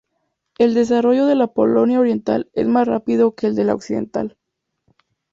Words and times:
El 0.57 0.73
desarrollo 0.73 1.27
de 1.27 1.35
la 1.35 1.45
Polonia 1.45 1.99
oriental 1.99 2.49
es 2.53 2.65
más 2.65 2.87
rápido 2.87 3.35
que 3.35 3.45
el 3.45 3.53
de 3.55 3.65
la 3.65 3.75
occidental. 3.75 4.35